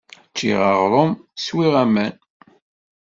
[0.31, 1.11] Ččiɣ aɣrum,
[1.45, 2.13] swiɣ aman.